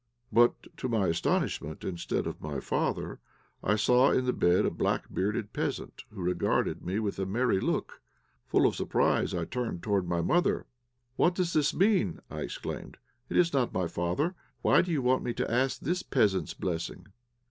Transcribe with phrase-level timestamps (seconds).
[0.31, 3.19] But to my astonishment instead of my father
[3.63, 7.59] I saw in the bed a black bearded peasant, who regarded me with a merry
[7.59, 8.01] look.
[8.47, 10.65] Full of surprise, I turned towards my mother.
[11.17, 12.97] "What does this mean?" I exclaimed.
[13.29, 14.33] "It is not my father.
[14.63, 17.05] Why do you want me to ask this peasant's blessing?"